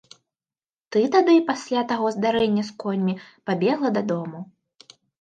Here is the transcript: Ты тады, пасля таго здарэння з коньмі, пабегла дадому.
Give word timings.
Ты 0.95 0.99
тады, 1.15 1.35
пасля 1.51 1.85
таго 1.93 2.07
здарэння 2.17 2.67
з 2.73 2.77
коньмі, 2.87 3.19
пабегла 3.51 3.89
дадому. 4.03 4.47